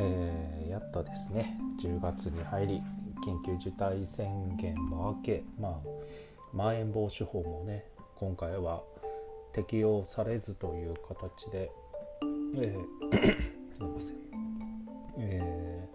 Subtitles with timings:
[0.00, 2.82] えー、やっとですね10月に入り
[3.24, 5.78] 緊急事態宣言も明けまあ
[6.52, 7.84] まん延防止法もね
[8.16, 8.82] 今回は
[9.52, 11.70] 適用されずという形で、
[12.56, 13.36] えー、
[13.74, 14.16] すみません、
[15.18, 15.88] え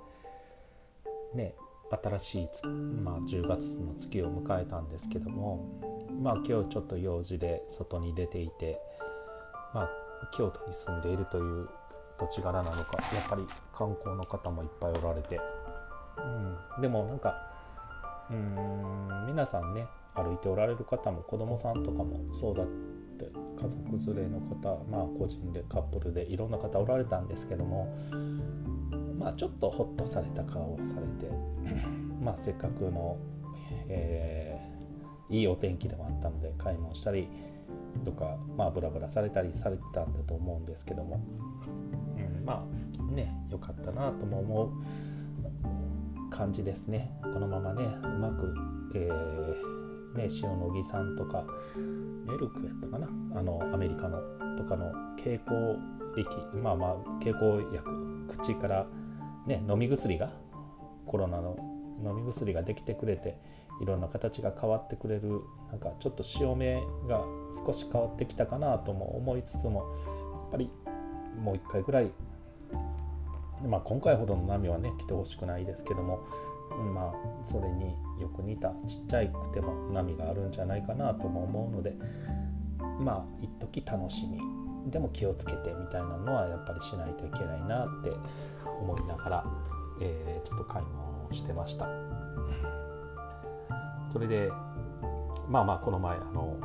[1.34, 1.56] ー、ね
[2.02, 2.68] 新しい
[3.04, 5.64] まあ、10月の月を迎えたんですけども
[6.22, 8.80] まあ今日ちょっと用事で外に出ていて
[9.74, 11.70] まあ京都に住んでいるという
[12.18, 15.40] 土地柄なのかやっぱり観光の方もいっぱいおられて、
[16.18, 17.36] うん、でもなんか
[18.30, 22.68] うん皆さんね歩いておられる方も子供さんとかもそうだっ
[23.18, 23.32] て
[23.62, 27.94] 家族連れの方まあ個人でカップルでいろんな方おられたんですけども
[29.18, 31.32] まあちょっとホッとされた顔をされて
[32.22, 33.18] まあせっかくの、
[33.88, 37.28] えー、いいお天気でもあったので買い物したり
[38.06, 41.20] とかまあブラブラされたりされてたんだと思うんですけども。
[42.18, 47.12] うんまあね良かったなとも思う感じですね。
[47.22, 48.54] このままねうまく、
[48.96, 53.08] えー、ね、塩野義さんとかメルクやったかな。
[53.36, 54.20] あのアメリカの
[54.58, 55.54] とかの経口
[56.18, 58.86] 液まあまあ経口薬口から
[59.48, 60.32] ね飲み薬が
[61.06, 61.58] コロナの
[62.04, 63.38] 飲み薬ができてくれて
[63.82, 67.24] いろんな形が変わってくれるなんかちょっと潮目が
[67.66, 69.96] 少し変わってきたかなとも思いつつも
[70.36, 70.70] やっぱり
[71.42, 72.12] もう一回ぐらい
[73.68, 76.20] まあ、今回ほどの波はね来てほしくないですけども、
[76.94, 81.96] まあ、それによく似たちっちゃくても波があるんじゃないかなとも思うので
[83.00, 84.40] まあ一時楽しみ
[84.92, 88.12] でも気をつけてみたいなのはやっぱりしないといけないなって
[88.82, 89.46] 思いながら、
[90.02, 91.88] えー、ちょっと買い物をしてました。
[94.14, 94.52] それで
[95.50, 96.58] まあまあこの前あの、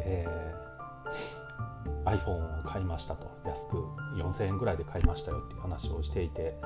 [0.00, 0.48] えー
[2.04, 3.28] iPhone を買いましたと。
[3.44, 3.84] 安く
[4.16, 6.56] 4000円ぐらいで買いましたよっていう話をしていて。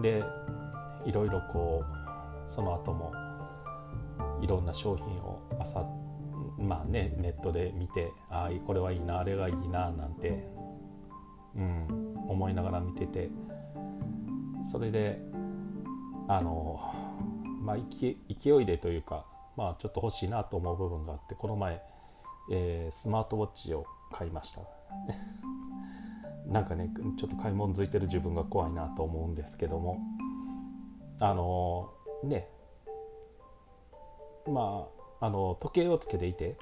[0.00, 0.22] で
[1.04, 3.12] いろいろこうその後も
[4.40, 5.84] いろんな商品を朝
[6.58, 10.46] まあねネットで見てああこれはいいなあれがいいななんて、
[11.56, 13.30] うん、思いながら見てて。
[14.64, 15.20] それで
[16.28, 17.05] あの
[17.66, 21.82] まあ勢いでというかまあちょっと欲しいなと思う部分があってこの前、
[22.52, 24.60] えー、スマートウォッチを買いました。
[26.46, 29.98] なんかねちょっと買い物づいてる自分が怖いなと思うんですけども。
[31.18, 31.90] あの
[32.22, 32.48] ね。
[34.46, 34.86] ま
[35.20, 36.56] ああの時計をつけていて、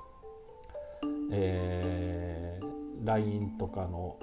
[1.30, 4.16] えー、LINE とかの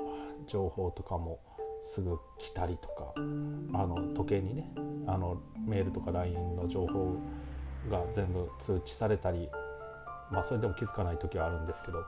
[0.47, 1.39] 情報とかも
[1.81, 3.21] すぐ来たりとかあ
[3.85, 4.71] の時計にね
[5.07, 7.15] あのメールとか LINE の情報
[7.89, 9.49] が全部通知されたり
[10.31, 12.03] まあそれでも気づかない時はあるんですけど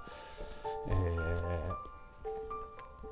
[0.90, 1.94] えー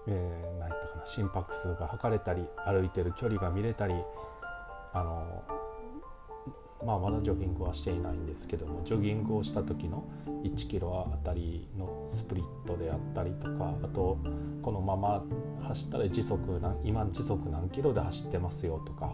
[0.07, 3.93] えー、何言ったかな心拍数が測れたり歩いてる距離が見れたり
[4.93, 5.43] あの
[6.85, 10.03] まあまだジョギングはしていないんですけどもジョギングをした時の
[10.43, 14.17] 1キロあたりのスプリットであったりとかあと
[14.61, 15.23] このまま
[15.67, 16.39] 走ったら時速
[16.83, 19.13] 今時速何キロで走ってますよとか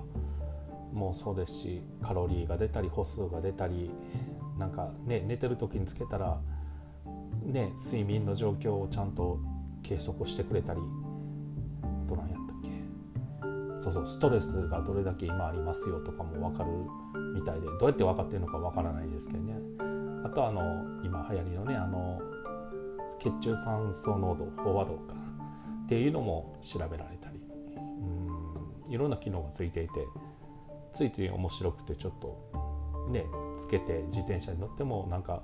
[0.93, 3.91] もうそうですしカロリーが出たり歩数が出たり
[4.57, 6.39] なんかね寝てる時につけたら
[7.47, 9.39] ね、睡眠の状況をちゃんと
[9.81, 10.81] 計測してくれたり
[13.87, 16.71] そうそうストレスがどれだけ今ありますよとかも分かる
[17.33, 19.55] みたいでどうやって分かってるのか分からないですけどね。
[20.25, 20.61] あとあの
[21.03, 22.21] 今流行りのねあの
[23.19, 25.13] 血中酸素濃度飽和度か
[25.85, 27.39] っていうのも調べられたり。
[28.87, 30.07] うんいろんな機能がついていて
[30.93, 33.25] ついつい面白くてちょっとね
[33.57, 35.43] つけて自転車に乗ってもなんか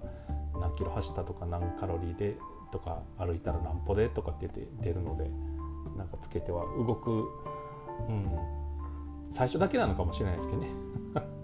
[0.60, 2.38] 何キロ走ったとか何カロリーで
[2.72, 5.30] とか歩いたら何歩でとかって言って出るので
[5.98, 7.30] なんかつけては動く、
[8.08, 8.30] うん、
[9.30, 10.70] 最初だけなのかもしれないですけどね。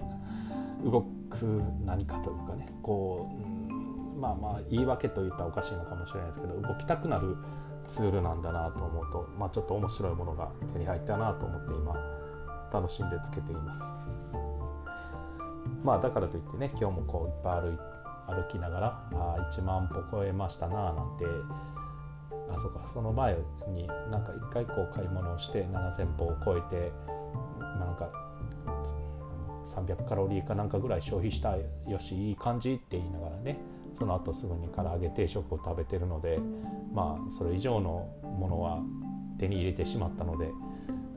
[0.83, 1.45] 動く
[1.85, 2.73] 何かというかね。
[2.81, 7.37] こう、うん、まあまあ言い訳と言ったらおかしいのかもしれないですけど動きたくなる
[7.87, 11.95] ツールなんだなと思うと、まあ、ちょっと面白いものが手に入ったなと思って今
[12.71, 13.95] 楽しんでつけています。
[15.83, 17.77] まあだからといってね今日もこういっぱい歩
[18.27, 21.25] 歩きながらあ1万歩超えましたななんて
[22.51, 22.87] あそうか。
[22.87, 23.37] その前
[23.73, 26.91] になんか1回こう買い物をして7,000歩を超えて
[27.59, 28.11] なんか
[29.65, 33.59] 300カロリーかなんかぐらい消費したよしいい感じって言いながらね
[33.97, 36.39] その後すぐに唐揚げ定食を食べてるので
[36.93, 38.79] まあそれ以上のものは
[39.37, 40.49] 手に入れてしまったので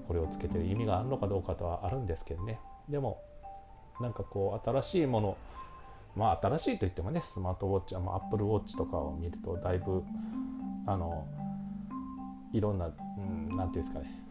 [0.07, 2.61] これをつけてる意味があるのかどうかとはあるんですけどね。
[2.89, 3.23] でも
[4.01, 5.37] なんかこう新しいもの
[6.17, 10.03] まあ新しいといってもねスマートウォッチ、アップルウォッチとかを見るとだいぶ
[10.87, 11.27] あの
[12.53, 14.23] いろんな何、うん、て言うんですかね。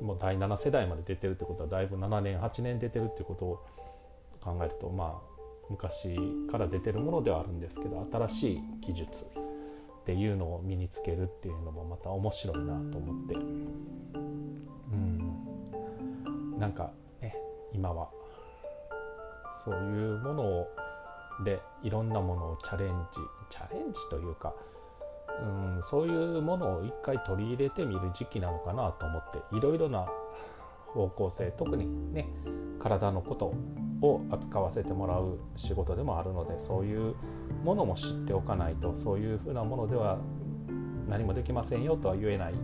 [0.00, 3.66] もう第7世代まで出てるってことはだいぶ7年8年出てるってことを
[4.40, 5.34] 考えるとまあ
[5.68, 6.16] 昔
[6.50, 9.28] から出てるものではあるんですけど新しい技術っ
[10.04, 13.34] ていうのを身につけるっていうのもまた面白いなと思って。
[13.34, 13.38] う
[14.96, 16.58] ん。
[16.58, 17.36] なんかね
[17.72, 18.10] 今は
[19.64, 20.68] そういうものを
[21.42, 23.18] でいろんなものをチャレンジ
[23.50, 24.54] チャレンジというか
[25.40, 30.06] うんそういうものを一回取り入れてみる時期なのかなと思っていろいろな
[30.86, 32.28] 方向性特にね
[32.78, 33.52] 体のこと
[34.00, 37.14] を扱わせてもらう仕事でもあるのでそういう
[37.64, 40.18] ものも知っておかないとそういうふうなものでは
[41.08, 42.54] 何もできませんよとは言えない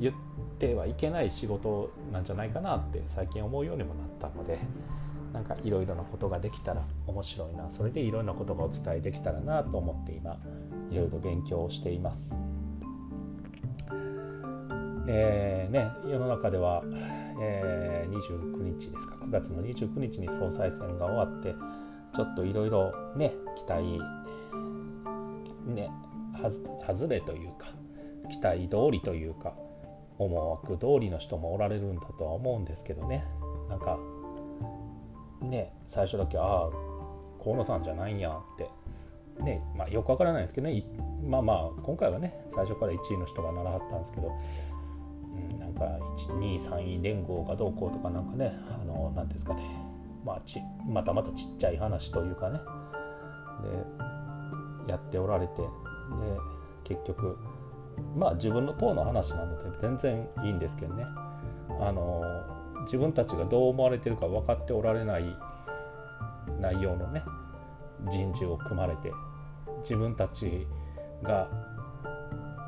[0.00, 0.14] 言っ
[0.58, 4.58] てはいけない仕事なんじゃないかなって最近思うようにもなったので
[5.32, 10.38] なんかいろいろなことができたら面白いなそれでいろんなことがお伝えできたらなと思って今
[10.90, 12.38] いろいろ勉強をしています。
[15.12, 16.84] えーね、世の中では、
[17.40, 21.54] えー、29日ですか9月の29日に総裁選が終わって
[22.14, 23.98] ちょっといろいろね期待
[25.66, 25.90] ね
[26.86, 27.72] 外れというか
[28.30, 29.54] 期待通りというか
[30.18, 33.24] 思惑通りの人もおられるんだとは思うんですけどね
[33.68, 33.98] なんか
[35.40, 36.70] ね最初だけああ
[37.42, 38.70] 河野さんじゃないんやって。
[39.42, 40.84] ねまあ、よくわからないんですけどね
[41.26, 44.32] まあまあ今回はね最初から1位の人がならはったんですけど、
[45.52, 45.84] うん、なんか
[46.28, 49.62] 1 2 3位連合がどうこうとかなんかねあの何ですかね、
[50.24, 52.60] まあ、ちまたまたちっちゃい話というかね。
[54.86, 55.68] でやっておられてで
[56.84, 57.38] 結局
[58.16, 61.04] まあ自分の党の話なので全然いいんですけどね。
[61.80, 62.22] あの
[62.90, 65.36] 自分たちがどう思われてるか分かっておられない
[66.60, 67.22] 内容のね
[68.10, 69.12] 人事を組まれて
[69.82, 70.66] 自分たち
[71.22, 71.48] が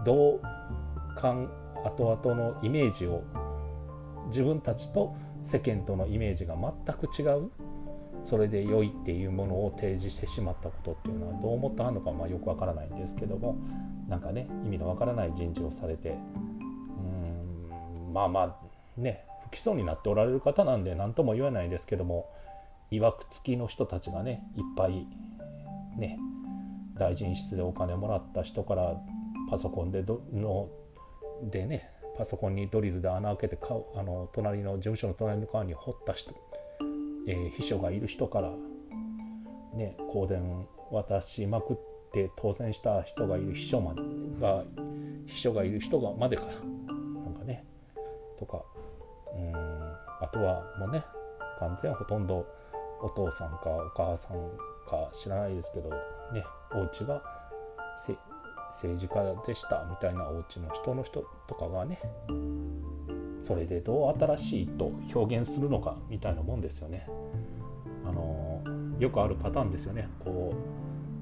[0.04, 0.40] どう
[1.16, 1.50] かん
[1.84, 3.24] 後々のイメージを
[4.28, 7.50] 自分たちと世間とのイメージが全く違う
[8.22, 13.56] それで良いっていうものを提示してしまったことっていうのはどう思ったのかまあよくわからないんですけども
[14.08, 22.30] なんかね意味のわからない人事をされてうんまあまあね不起訴になっておられる方なんで何とも言えないですけども
[22.90, 25.06] いわくつきの人たちがねいっぱい
[25.96, 26.18] ね
[26.94, 28.96] 大臣室でお金もらった人から
[29.50, 30.68] パソコンでどの
[31.50, 36.34] でねパソコンにドリルで穴開けてかあの隣の事務所の隣の川に掘った人、
[37.26, 38.50] えー、秘書がいる人から
[39.74, 41.76] ね香典渡しまくっ
[42.12, 44.02] て当選した人がいる秘書まで
[44.40, 44.64] が
[45.26, 47.64] 秘書がいる人がまでかなんかね
[48.38, 48.62] とか
[50.32, 51.04] とはもうね
[51.58, 52.46] 完全ほとんど
[53.00, 54.36] お父さんかお母さん
[54.88, 57.22] か知らないですけどねお家が
[58.72, 62.00] 政治家でしたみたいなお家の人の人とかがね
[63.40, 67.08] それでどう新しいと表現するのかみたいなもんですよね。
[68.04, 68.62] あの
[68.98, 70.08] よくあるパターンですよね。
[70.24, 70.54] こ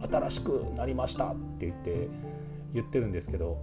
[0.03, 2.09] う新しくなりましたって言って
[2.75, 3.59] 言ってるんですけど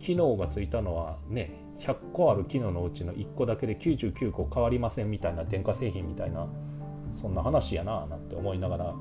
[0.00, 6.46] 機能がついたのはね100個ある機能のうちの1個だけで99個変わりませんみたいな電化製品みたいな
[7.10, 8.94] そんな話やななんて思いながら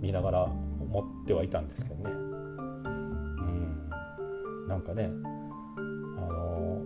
[0.00, 2.10] 見ながら思ってはいたんですけどね。
[2.10, 3.88] うん。
[4.68, 5.10] なんかね
[6.16, 6.82] あの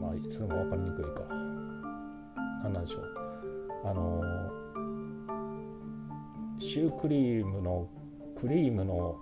[0.00, 1.22] まあそれも分かりにくいか。
[2.62, 3.04] 何なんでしょう。
[3.84, 4.22] あの
[6.58, 7.88] シュークリームの
[8.40, 9.16] クリームの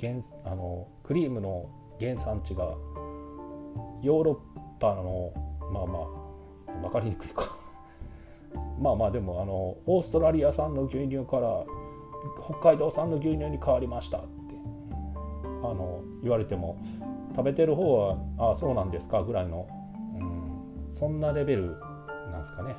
[0.00, 1.68] 原あのクリームの
[1.98, 2.74] 原産地が
[4.02, 5.32] ヨーロッパの
[5.72, 5.98] まあま
[6.68, 7.56] あ分かりにくいか。
[8.80, 11.64] まあまあでもあのオーストラリア産の牛乳から
[12.44, 14.28] 北海道産の牛乳に変わりましたって
[15.62, 16.76] あの言われても
[17.36, 19.66] 食べてる方は「ああそうなんですか」ぐらいの、
[20.20, 21.76] うん、そんなレベル
[22.30, 22.74] なんですかね、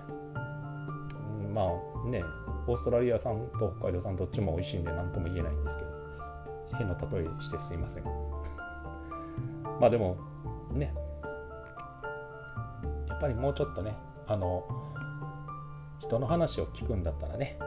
[1.45, 2.23] うん、まあね
[2.67, 6.01] オーストラリア産と北海道産どっちも美味しいんで何とも言えないんですけど。
[6.77, 8.03] 変な例えしてすいません。
[9.79, 10.17] まあでも
[10.77, 10.93] ね
[13.07, 13.95] やっぱりもうちょっとね
[14.27, 14.63] あの
[15.99, 17.59] 人の話を聞くんだったらね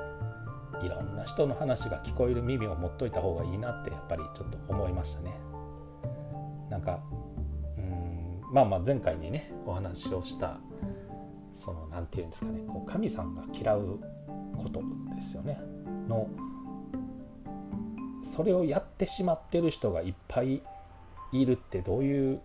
[0.82, 5.32] いろんな人の話が聞こえる耳を持っといた方がいいなってやっぱりちょっと思いましたね。
[6.68, 7.00] なんか
[7.78, 10.58] うんまあまあ前回にねお話をした
[11.52, 14.00] その何て言うんですかねこう神さんが嫌う
[14.56, 14.82] こと
[15.14, 15.60] ですよね
[16.08, 16.28] の
[18.24, 20.62] それをやってしまってる人がいっぱい
[21.32, 22.40] いるってどういう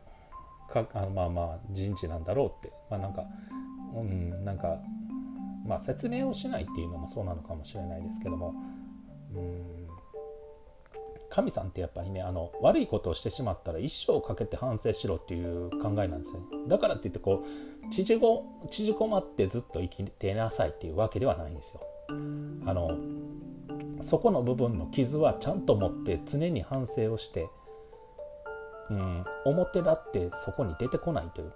[0.70, 2.74] かあまあまあ人事なんだろうって。
[2.90, 3.26] まあなんか
[3.96, 4.80] うんなんか
[5.66, 8.54] まあ、説明をしないっていうのもそうなのかもしれないですけども。
[9.36, 9.80] うん。
[11.30, 16.40] 神さんってやっぱりねあの悪いことをしてしまったら一生かけて反省しろっていう考えなんですね。
[16.68, 17.46] だからって言ってこ
[17.86, 21.82] う縮こ縮こまってずっと生きてなさいっていうわけではないんですよ。
[22.66, 22.90] あの
[24.02, 27.48] そこの部分の傷はちゃんと持って常に反省をして
[28.90, 31.52] うん、表立ってそこに出てこないという、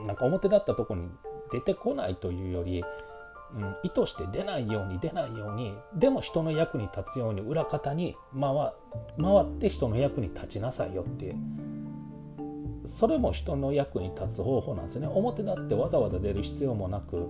[0.00, 1.08] うん、なんか表立ったとこに
[1.52, 2.82] 出てこないというより、
[3.54, 8.52] うん、意図して出ないように出ないようにでも人の役に立つように裏方に回
[9.20, 11.34] 回って人の役に立ちなさいよって
[12.86, 15.08] それも人の役に立つ方法なんですよね。
[15.08, 17.28] 表立ってわざわざ出る必要もなく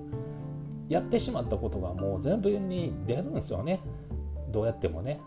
[0.88, 3.80] やってしまったことがもう全部に出るんですよね。
[4.50, 5.20] どうやってもね。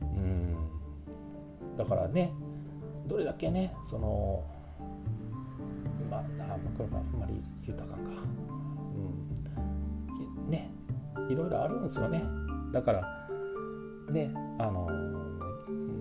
[0.00, 0.56] うん。
[1.76, 2.32] だからね
[3.06, 4.44] どれだけねその
[6.10, 6.22] まあ
[6.76, 7.98] これもあんまり言うたかか。
[10.46, 10.50] うん。
[10.50, 10.70] ね
[11.28, 12.22] いろいろあるんですよね。
[12.72, 13.28] だから
[14.10, 14.88] ねあの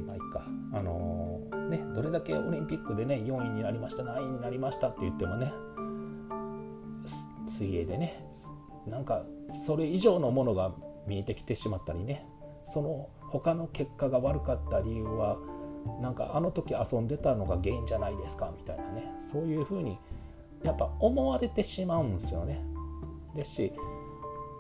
[0.06, 0.46] まあいいか。
[0.74, 5.54] あのねどれだけオリンピックでね4位になりました何位になりましたって言ってもね
[7.48, 8.26] 水泳でね
[8.88, 9.24] なんか
[9.66, 10.74] それ以上のものが
[11.08, 12.26] 見えてきてしまったりね
[12.66, 15.38] その他の結果が悪かった理由は
[16.02, 19.98] なんかあの時遊んでたのが原因じゃないですかみたいなねそういうふうに
[20.64, 22.64] やっぱ思われてしまうんですよね。
[23.36, 23.74] ですし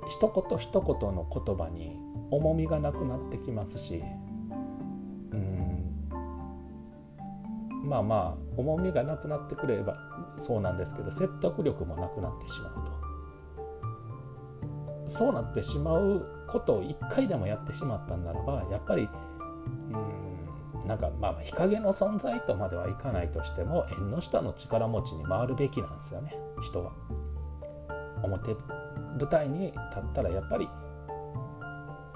[0.08, 1.98] 一言一言の言葉に
[2.30, 4.04] 重みがなくなってきますし
[5.32, 5.96] うん
[7.84, 9.98] まあまあ重みがなくなってくれば
[10.38, 12.96] そうなんですけど説得力もなくなってしまうと
[15.08, 19.08] そうなってしまうことを一回でもやってしまったんならばやっぱり
[19.92, 20.35] うん
[20.86, 26.36] なんかまあ日陰の存在とまではいかないとしても縁の下の力持ちに回るべきなんですよね。
[26.62, 26.92] 人は。
[28.24, 28.56] 表
[29.20, 30.68] 舞台に立ったらやっぱり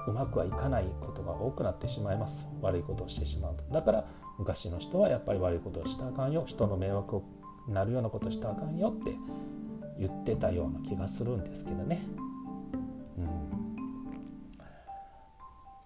[0.07, 2.47] うまくはいかないことが多くなってしまいます。
[2.61, 3.63] 悪いことをしてしまうと。
[3.71, 4.05] だから
[4.37, 6.43] 昔の人はやっぱり悪いことをしたあかんよ。
[6.45, 7.21] 人の迷惑
[7.67, 9.15] になるようなことしたあかんよって
[9.99, 12.01] 言ってたような気がするんですけどね。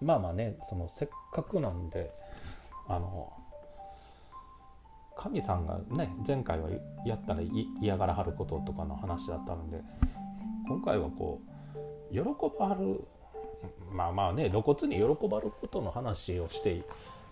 [0.00, 2.12] うん、まあまあねそのせっかくなんで
[2.88, 3.32] あの
[5.16, 6.68] 神さんがね前回は
[7.06, 7.40] やったら
[7.80, 9.80] 嫌がらはることとかの話だったので
[10.66, 11.40] 今回はこ
[12.10, 12.20] う喜
[12.58, 13.00] ばる
[13.92, 16.82] まあまあね露骨に喜ばることの話をして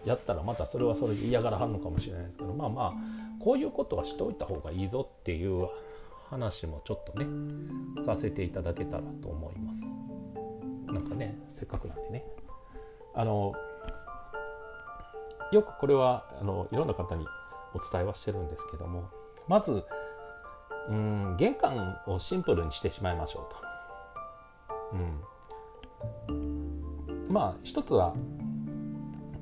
[0.05, 2.95] やったらまたそれはそれで嫌がらはるのかもしれないですけどまあまあ
[3.41, 5.69] こういうことはしておいた方がいいぞっていう
[6.29, 7.27] 話もちょっとね
[8.05, 9.83] させていただけたらと思います。
[10.87, 12.25] なんかねせっかくなんでね
[13.15, 13.55] あの
[15.53, 17.27] よくこれはあのいろんな方に
[17.75, 19.09] お伝えはしてるんですけども
[19.47, 19.85] まず
[20.89, 23.63] うん玄関をシンプルにしてしまいましょうと。
[26.29, 28.15] うん、まあ一つは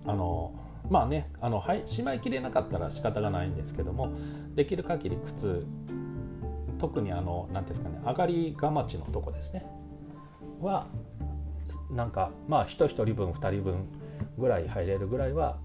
[0.07, 0.55] あの
[0.91, 4.13] まあねあの、はい、しまいきれなかったら仕方がないんですけども
[4.55, 5.67] できる限り靴
[6.79, 9.65] 特にあの何ていうんですかね上がりがまちのとこですね
[10.61, 10.87] は
[11.91, 13.89] なんかまあ人1人分2人分
[14.39, 15.59] ぐらい入れるぐらいは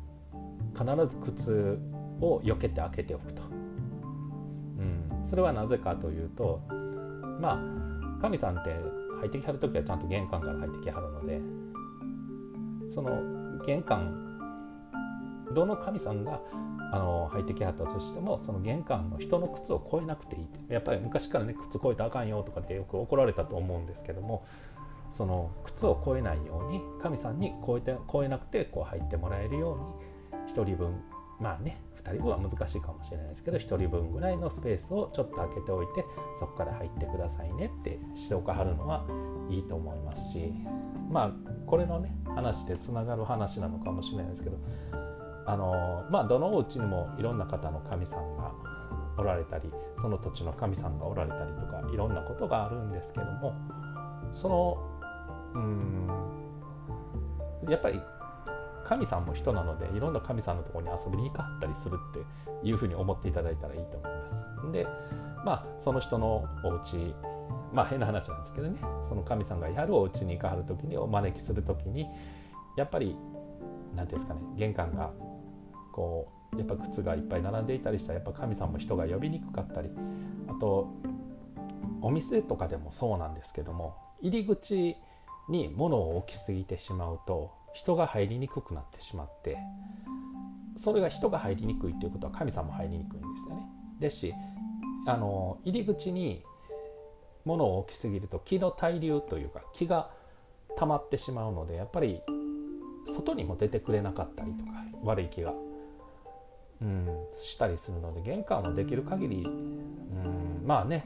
[0.77, 1.79] 必ず靴
[2.21, 3.45] を避けて開けておくと、う
[4.83, 6.61] ん、それはなぜかというと
[7.39, 8.75] まあ神さんって
[9.19, 11.41] 入ってきはる時はちゃんと玄関から入ってきはるので
[12.89, 14.21] その玄関
[15.53, 16.41] どの神さんが
[16.91, 24.45] あの入ってきはったとしてもその玄関の人の靴を越えなくていいやっぱり昔からね靴越えたらあかんよとかってよく怒られたと思うんですけども
[25.09, 30.04] その靴を越えないように神さんに越えて越えなくてこう入ってもらえるように
[30.55, 30.95] 1人分。
[31.39, 36.05] まあね2人分は難しいかもしれないですけど1人分ぐらいのスペースをちょっと開けておいて
[36.39, 39.05] そこから入ってくださいねってしておかはるのは
[39.49, 40.53] いいと思いますし
[41.11, 41.31] まあ
[41.65, 44.57] これのね話でつながる話なのかもしれないですけど
[45.45, 48.53] あのまあどのお家にもいろんな方の神さんが
[49.17, 49.69] おられたり
[49.99, 53.53] その土地の神さんがおられたりとかいろんなことがあるんですけども
[54.31, 54.77] その
[55.53, 56.09] うん
[57.69, 58.01] やっぱり
[58.85, 64.71] 神さんも人なのでいろんな神さんのところに遊びに行かはったりするっていうふうに思っていただいたらいいと思います。
[64.71, 64.87] で
[65.43, 67.13] まあその人のお家
[67.73, 72.07] まあ変な話なんですけどねその神さんがやるお家に行かはる時にお招きする時に
[72.77, 73.17] やっぱり
[73.95, 75.11] 何ていうんですかね玄関が
[75.91, 79.89] こうやっぱ靴がいっぱい並んでいたりしたらやっぱ神さんも人が呼びにくかったり
[80.47, 80.93] あと
[82.01, 84.95] お店とかでもそうなんですけども入り口
[85.49, 89.57] に物を置きすぎてしまうと人が入りにくくなってしまって
[90.77, 93.63] それが人が入りにくいということは神様も入りにくいんですよね。
[93.99, 94.33] ですし
[95.05, 96.43] あの入り口に
[97.43, 100.09] 物を置きすぎると気の滞留というか気が
[100.77, 102.21] 溜まってしまうのでやっぱり
[103.05, 104.71] 外にも出てくれなかったりとか
[105.03, 105.53] 悪い気が、
[106.81, 111.05] うん、したりするので玄関はできる限り、うん、まあね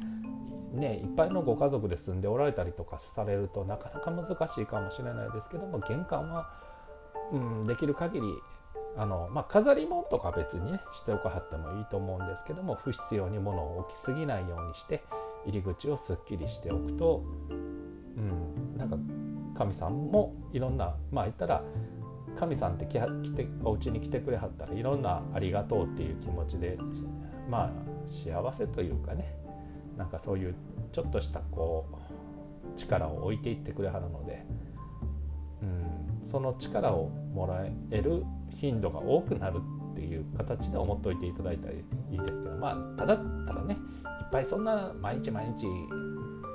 [0.71, 6.51] ねいっぱいのご家族で住んでおられたりとかされるとなかなか難しいかもしれないですけども玄関は、
[7.31, 8.27] うん、できる限り
[8.97, 15.03] あの、まあ、飾り物とか別にねしておかはってもいいと思うんですけども不必要に物を置きすぎないようにして
[15.45, 18.97] 入り口をすっきりしておくと、うん、なんか
[19.57, 21.63] 神さんもいろんなまあ言ったら
[22.37, 22.99] 神さんって来
[23.33, 26.77] てお家に来てくれはったらいろんなありがとうっていう気持ちで
[27.49, 27.71] まあ
[28.05, 29.38] 幸せというかね
[29.99, 30.55] なんかそういう
[30.93, 34.45] ちょっとしたこう力を置いていってくれはるので、
[35.61, 38.23] うん、その力をもらえる
[38.55, 39.57] 頻度が多くなる
[39.91, 41.77] っていう形で思っておいていただいたらい
[42.11, 45.65] いですけどまあただただねいっぱいそんな毎日毎日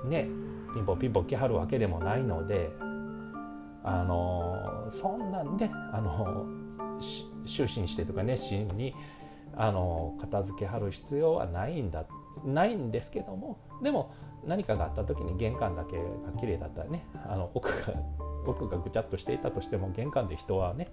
[0.09, 0.27] ね
[0.73, 2.71] ピンポンピンポン来はるわけでもないので
[3.83, 6.47] あのそんなんであの
[7.45, 8.95] 就寝してとか熱心に
[9.55, 12.07] あの片付けはる必要はないんだっ
[12.45, 14.13] ないんですけどもでも
[14.47, 16.03] 何かがあった時に玄関だけが
[16.39, 17.95] 綺麗だったらねあの奥が
[18.47, 20.93] 奥がぐちゃっとしていたとしても玄関で人はね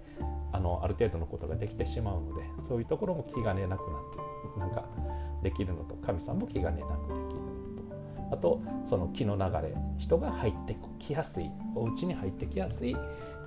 [0.53, 4.01] あのある程度のことができてしまうのでそういうところも気兼ねなくなっ
[4.53, 4.85] てなんか
[5.43, 7.29] できるのと神さんも気兼ねなくできるの
[8.29, 12.95] とあとその気の流れ人が入ってきやすいお家に入ってきやすい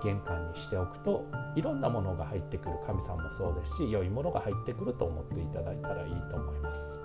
[0.03, 1.25] 玄関にしておくと
[1.57, 7.04] いろんなものが入ってくる神さんもそうですし良いものが入ってくると思っていただいたらいいと思います。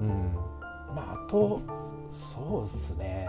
[0.00, 0.32] うん。
[0.94, 1.60] まあ、あと
[2.10, 3.28] そうですね。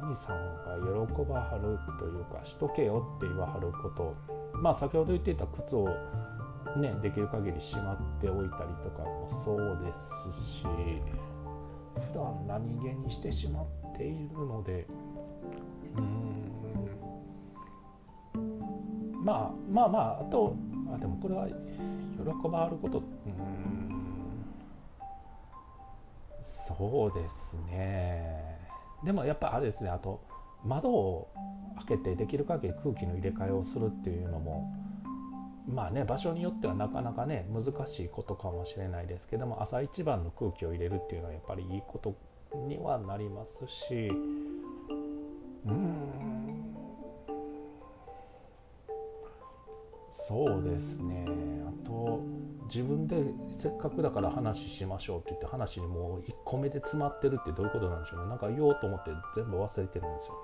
[0.00, 4.14] 神さんが喜ばはるというかしとけよって言わはること。
[4.54, 5.88] まあ先ほど言っていた靴を
[6.76, 10.64] ねできる限りしまっておいたりとかもそうですし
[11.94, 14.86] 普段何気にしてしまっているので。
[15.96, 16.42] うん。
[19.24, 20.56] まあまあまああと
[20.92, 21.54] あでもこれは喜
[22.48, 23.02] ばはることう
[26.42, 28.58] そうですね。
[29.04, 29.90] でもやっぱあれですね。
[29.90, 30.20] あと
[30.64, 31.32] 窓を
[31.76, 34.72] 開けてできる限り空気の入れ替えをするっていうのも
[35.66, 42.16] まあね場所によってはなかなかね難しいことかもしれないですけども朝一番の空気を入れるっていうのはやっぱりいいこと
[42.68, 44.08] にはなりますし
[45.66, 46.12] うん。
[50.10, 51.51] そうですね。
[52.02, 52.20] あと
[52.64, 53.22] 自分で
[53.58, 58.28] せっかくだから話しましょうって言って話にもう1個目で詰まってるってどういうことなんでしょうね。
[58.28, 60.40] なんか言おうと思って全部忘れてるんですよね。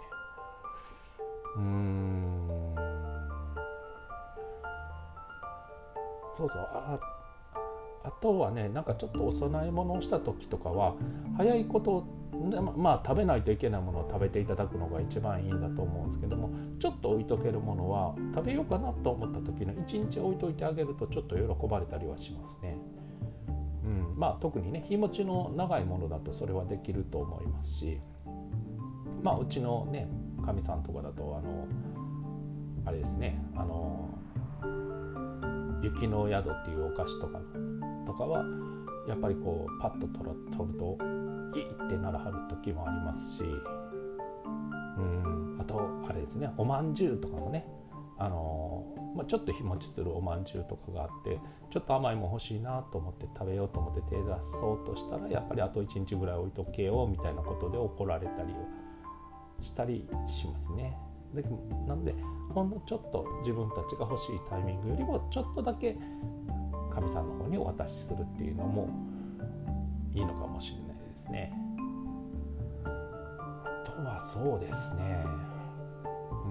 [1.56, 2.74] うん。
[6.34, 6.60] そうそう。
[6.72, 7.17] ああ
[8.04, 10.94] あとはねなんかちょっとお供え物をした時とかは
[11.36, 12.06] 早いこと
[12.76, 22.76] まあ食べないといけないものを食べていただくのが一番いいんだと思うんですけどもちょっと置いとけるものは食べようかなと思った時の1日置いといてあげるとちょっと喜ばれたりはしますね。
[23.84, 28.00] うん、まあ特にね日持ちの長いものだとそれはできると思いますし
[29.22, 30.08] まあうちのね
[30.44, 31.66] かみさんとかだとあの
[32.84, 34.17] あれですねあの
[35.82, 37.40] 雪の宿っていうお菓子とか
[38.06, 38.44] とかは
[39.08, 40.98] やっぱりこうパッと取ると
[41.58, 47.66] いいってならはる時もありますしうんあとあれですねおまんじゅうとかもね
[48.18, 54.22] あのまあ、ちょっと日持ちするおまんじゅうとかがあってちょっと甘いも欲しいなと思って食べようと思って手出
[54.60, 58.54] そうとしたらやっぱりあと1日ぐらい置いとけよみたいなことで怒られたり
[59.60, 60.96] したりしますね。
[61.34, 61.42] で
[61.86, 62.14] なので
[62.54, 65.96] ほんのちょっと自分たちが欲しいタイミングよりもちょっとだけ
[66.94, 68.88] 神さんの方にお渡しするっていうのも
[70.12, 71.52] いいのかもしれないですね。
[72.84, 72.88] あ
[73.84, 75.24] とはそうですね。
[76.44, 76.48] う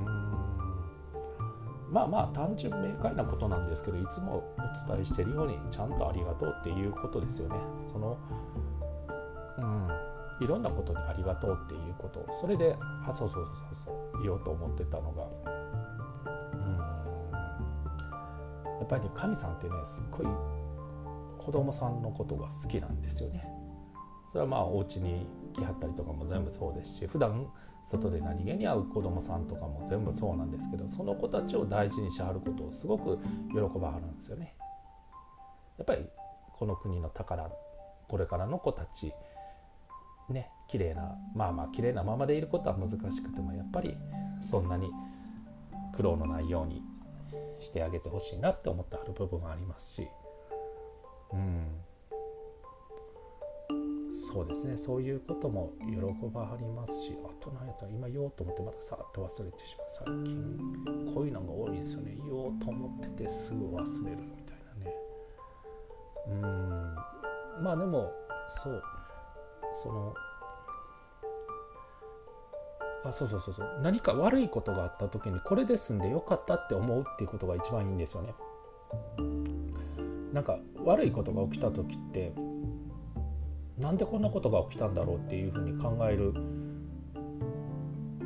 [1.89, 1.93] ん。
[1.93, 7.55] まあまあ単純明快なことなんですけどいつもお伝えしているようにちゃんとありがとうっていうことですよね。
[7.91, 8.17] その
[9.57, 9.87] うん。
[10.39, 12.25] いろんなことにありがとうっていうこと。
[12.39, 14.07] それであそうそうそうそう。
[14.21, 15.27] 言おうと思ってたのが
[16.53, 16.77] うん
[18.80, 20.27] やっぱりね神さんってねすっごい
[21.38, 23.47] 子供さんのことが好きなんですよね。
[24.30, 27.47] それはまあお家に来はったりとかも全部そうですし普段
[27.86, 33.17] 外で何気に会う子供さんとかも全部そうなんですけどその子たちを大事にしはることをすごく
[33.49, 34.56] 喜ばはるんですよね。
[35.77, 36.06] やっぱり
[36.58, 37.49] この国の宝
[38.08, 39.13] これからの子たち
[40.29, 43.97] ね綺麗なまあまあ綺麗なままでいることは難しくてもやっぱり
[44.41, 44.89] そんなに
[45.95, 46.81] 苦労のないように
[47.59, 50.07] してあげてほしいなって思ってある部分はありますし。
[51.33, 51.81] うん。
[54.27, 54.77] そうですね。
[54.77, 55.95] そういうことも喜
[56.31, 59.87] ばはりますしあと何やったら今言おうと思ってまたさっと忘れてしまう。
[59.87, 62.15] 最近こういうのが多いんですよね。
[62.23, 64.93] 言おうと思っててすぐ忘れるみたいなね。
[66.27, 66.31] う
[67.61, 67.63] ん。
[67.63, 68.11] まあでも
[68.47, 68.83] そう。
[69.83, 70.13] その
[73.05, 73.79] あそうそうそうそう。
[73.81, 78.33] 何か悪いことがあった時にこれで済んでよかったって思うっていうことが一番いいんですよね。
[80.33, 82.33] なんか悪いことが起きた時って
[83.79, 86.33] なんでこんなことが起きたんだろうっていうふうに考える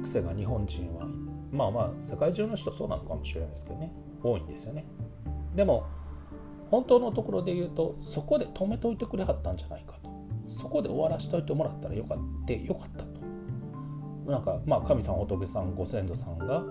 [0.03, 1.05] 癖が日本人は
[1.51, 3.91] まあまあ世界中の人そうなのかもしれないですけどね。
[4.23, 4.85] 多いんですよね。
[5.55, 5.85] でも
[6.69, 10.10] 本当のところで言うとそこで止めといてくれはったんじゃないかと。
[10.51, 12.53] そこで終わらしといてもらったらよかった。
[12.53, 13.21] よかったと。
[14.31, 16.63] なんかまあ神さん仏さんご先祖さんが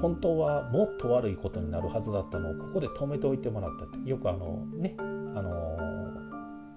[0.00, 4.08] 本当はもっと悪いことになるはずだったのをここで止めておいてもらったって。
[4.08, 5.50] よくあのねあの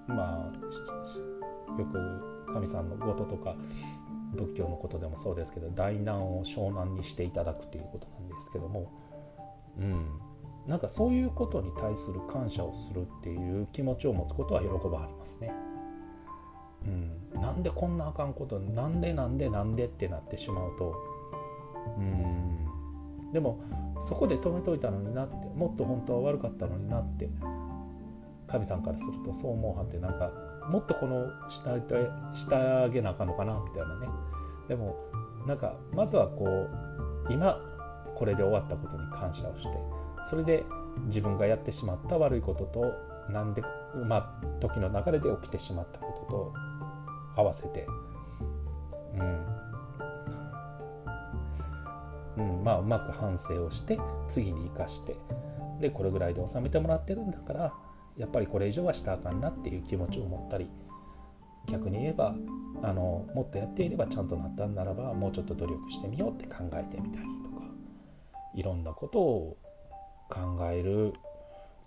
[0.08, 3.56] まあよく神さんのごととか
[4.34, 8.92] 仏教のことでもそうですけど大難を小難にしていただくということなんですけども
[9.78, 10.20] うん。
[10.66, 15.52] なんかそういうことに対する感謝をするっていう気持ちを持つことは喜ばありますね。
[17.34, 20.94] うん、なんでこんなあかんことなんでなんでなんでってなってしまうと
[21.98, 23.32] うん。
[23.32, 23.60] でも
[24.00, 27.28] そこで止めといたのになってもっと本当は悪かったのになって
[28.46, 30.30] 神さんからするとそう思うはってなんか
[30.70, 31.76] もっとこの下
[32.34, 34.08] してあげなあかんのかなみたいなね。
[34.68, 34.96] でも
[35.46, 37.60] なんかまずはこう今
[38.14, 39.68] これで終わったことに感謝をして
[40.28, 40.64] それで
[41.04, 42.92] 自分がやってしまった悪いことと
[43.30, 43.62] なんで
[44.08, 46.54] まあ時の流れで起きてしまったことと
[47.36, 47.86] 合わせて。
[52.36, 55.16] うん、うん、まあうまく反省をして次に生かして。
[55.80, 57.72] でこれぐらいで収めてもらってるんだから
[58.16, 60.68] やっぱりこれ以上はしたらあかんなっていう気持ちを持ったり
[61.68, 62.34] 逆に言えば
[62.82, 67.66] あのもっとやっていればちゃんとなったんならばもうちょっと努力してみようって考えてみたりとか
[68.54, 69.56] いろんなことを
[70.28, 71.12] 考える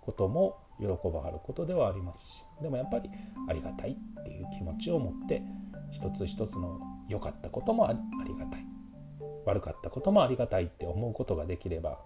[0.02, 3.10] ことも喜ばはることではありますしでもやっぱり
[3.48, 5.42] ありがたいっていう気持ちを持って
[5.90, 7.98] 一つ一つの良かったこともあり
[8.38, 8.66] がたい
[9.44, 11.98] 悪かったこともありがたいって思うことができれば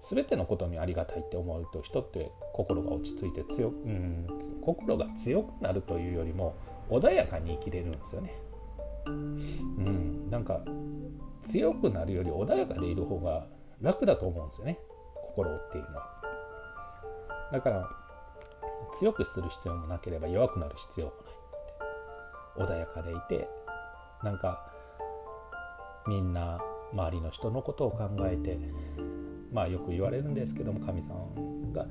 [0.00, 4.26] 全てのことにありがたいって思うと人って心が落ち着いて強うん
[4.60, 6.56] 心が強くなるというよりも
[6.90, 8.34] 穏やかに生きれるんですよね。
[9.06, 10.60] うん、なんか
[11.42, 13.46] 強くなるより穏やかでいる方が
[13.80, 14.78] 楽だと思うんですよね
[15.14, 16.11] 心っていうのは。
[17.52, 17.88] だから
[18.94, 21.12] 強くする必要もなければ弱くなる必要も
[22.58, 23.48] ない穏やかでいて
[24.22, 24.72] なんか
[26.06, 26.60] みんな
[26.92, 28.58] 周りの人のことを考えて
[29.52, 31.86] まあよく言われるんですけども神さんが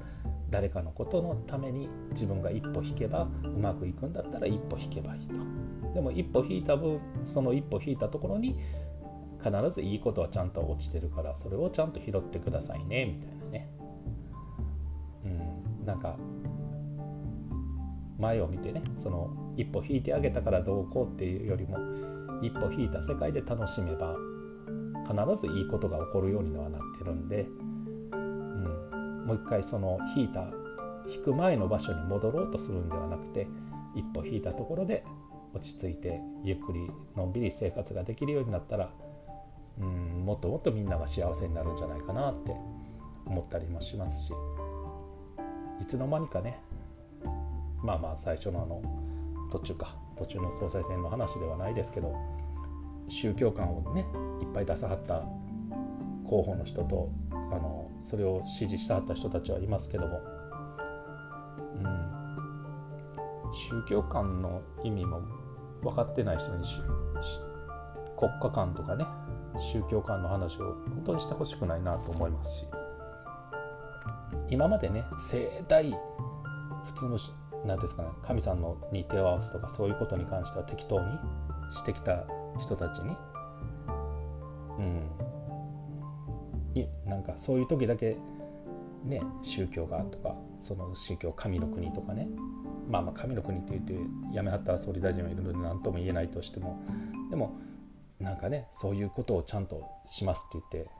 [0.50, 5.36] 誰かのことのために自分が一歩引けばうまくいくんだったら一歩引けばいいと。
[5.94, 8.58] でも一歩引いた分その一歩引いたところに
[9.44, 13.70] 必ずいいことはちゃんと落ちてるからそれをちゃんと拾ってくださいねみたいなね。
[15.86, 16.18] なんか
[18.20, 21.78] 前を見てねその一歩引いてあげたからどうこうっていうよりも
[22.42, 24.16] 一歩引いた世界で楽しめば
[25.08, 27.48] 必ずいいことが起こるようにはなってるんで、
[28.14, 30.48] うん、もう一回その引いた
[31.08, 33.48] 引く前の場所に戻ろうとするんではなくて
[33.96, 35.04] 一歩引いたところで
[35.54, 38.94] 落ち着いてゆっくりのんびり生活ができるようになったら
[39.80, 42.56] うんもっともっとみんなが幸せになるんじゃないかなって
[43.26, 44.34] 思ったりもしますし。
[45.82, 46.62] いつの間にかね
[47.84, 48.82] まあまあ最初のあの
[49.52, 52.16] 途中か途中の総裁選の話ではないですけど
[53.08, 54.06] 宗教観をね
[54.42, 55.24] いっぱい出さはった
[56.30, 60.22] 候補の人とあのそれを支持したはった人たちはいますけども、
[61.76, 65.22] うん、宗教観の意味も
[65.82, 66.64] 分かってない人に
[68.18, 69.06] 国家観とかね
[69.58, 72.81] 宗教観の話を本当にしてほしくないなと思いますし。
[74.52, 75.90] 今までね盛大
[76.86, 77.18] 普通の
[77.66, 81.06] 何ですかね神さんのに手を合わすとかそういうことに関しては適当に
[81.74, 82.26] してきた
[82.60, 83.16] 人たちに
[84.78, 85.10] うん。
[86.76, 88.18] いなんかそういう時だけ
[89.04, 92.28] ね宗教がとかその宗教神の国とかね。
[92.90, 93.96] まあまあ神の国って言って
[94.36, 96.82] やめはった総理大臣はいるので何とも言えないとしても。
[97.30, 97.58] でも
[98.20, 100.92] なんかねそういうことをちゃんとしますって言って、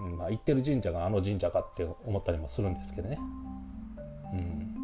[0.00, 0.16] うん。
[0.16, 3.18] まあ、言ってる神社があの神社かって思ったりもするんですけどね。
[4.32, 4.76] うん、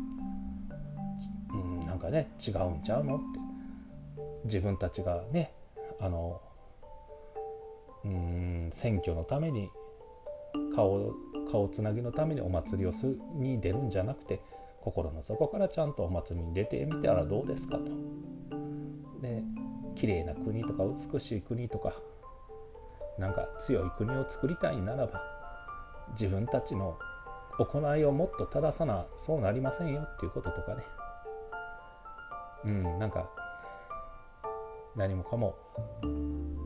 [1.81, 3.43] うん、なんかね違うんちゃうのって。
[4.45, 5.53] 自分たちがね
[6.01, 6.41] あの
[8.05, 9.71] うん選挙のために
[10.75, 11.15] 顔
[11.51, 14.41] 顔つなぎのためにお祭りをすに出るんじゃなくて
[14.81, 17.85] 心の底からちゃんとお祭りに出てみたらどうですかと。
[19.21, 19.43] で
[19.95, 21.95] 綺麗な国とか美しい国とか
[23.19, 25.21] なんか強い国を作りたいならば
[26.13, 26.99] 自分たちの
[27.59, 30.83] 行いをもっと正さなそうなりませんよっていうこととかね。
[32.65, 33.29] うんなんか
[34.95, 35.57] 何もかも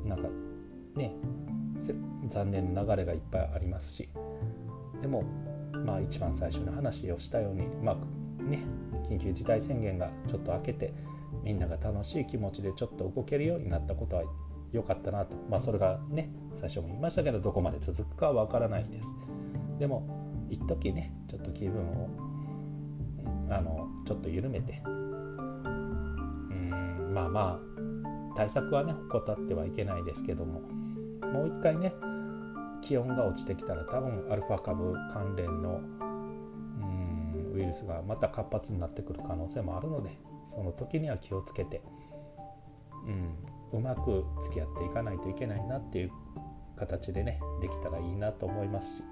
[0.04, 0.28] なんか
[0.94, 1.14] ね
[2.28, 4.08] 残念な流れがいっぱいありますし
[5.00, 5.24] でも
[5.84, 8.60] まあ一番最初に話をしたようにまあね
[9.08, 10.92] 緊急事態宣言がちょっと明けて
[11.42, 14.24] みんなが楽しい気持ちでちょっと動けるようになったことは
[14.72, 15.36] 良かったなと。
[15.48, 19.16] まあそれがね最初も言いましたけどどこまで続くかはわからないです。
[19.78, 22.08] でも一時ねちょっと気分を
[23.50, 30.60] あのちょっと緩めてうんまあまあ対策はね怠ってはいけないですけども
[31.32, 31.92] もう一回ね
[32.82, 41.82] 気温が落ちてきたら多分アルファ株関連のうんウイルスがまた活発になってくる可能性もあるのでその時には気をつけて、
[43.06, 43.34] うん、
[43.72, 46.12] うまく付き合っていかないといけないなっていう
[46.76, 49.04] 形でねできたらいいなと思いますし。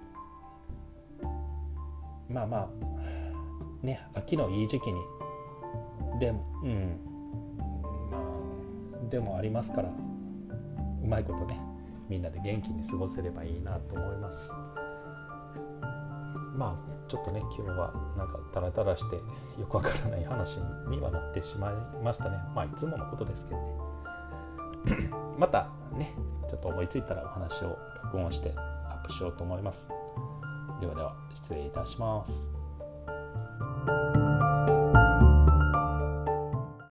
[2.29, 2.69] まあまあ
[3.83, 5.01] ね秋のいい時期に
[6.19, 6.99] でもうん
[8.11, 11.61] まあでもありますからうまいことね
[12.09, 14.53] みんなで元気に過ごせればいいなと思います。
[16.57, 19.17] まあちょっとね今日はなんかダラダラして
[19.61, 22.39] よくわからない話にはなってしまいましたね。
[22.55, 23.84] まあいつものことですけどね。
[25.39, 26.15] またね
[26.49, 29.91] ちょっと思いついたらお話を録音してアップしようと思います。
[30.81, 32.53] ではでは失礼いたします。